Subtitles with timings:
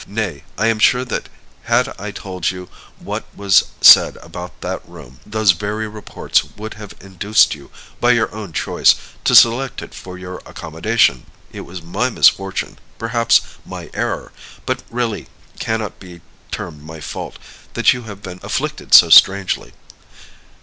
[0.07, 1.29] Nay, I am sure that
[1.65, 6.95] had I told you what was said about that room, those very reports would have
[6.99, 8.95] induced you, by your own choice,
[9.25, 11.27] to select it for your accommodation.
[11.51, 14.31] It was my misfortune, perhaps my error,
[14.65, 15.27] but really
[15.59, 17.37] cannot be termed my fault,
[17.75, 19.71] that you have been afflicted so strangely."